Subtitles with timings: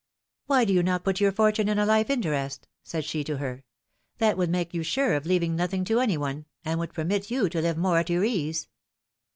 [0.47, 3.63] Why do you not put your fortune in a life interest?'^ said she to her;
[4.17, 7.49] that would make you sure of leaving nothing to any one, and would permit you
[7.49, 8.67] to live more at your ease."